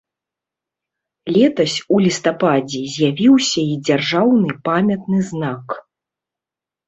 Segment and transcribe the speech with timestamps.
[1.35, 5.67] Летась у лістападзе з'явіўся і дзяржаўны памятны знак.